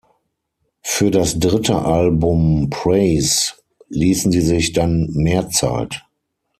Für 0.81 1.11
das 1.11 1.37
dritte 1.37 1.75
Album 1.77 2.71
"Praise" 2.71 3.53
ließen 3.89 4.31
sie 4.31 4.41
sich 4.41 4.71
dann 4.73 5.11
mehr 5.11 5.49
Zeit. 5.51 6.03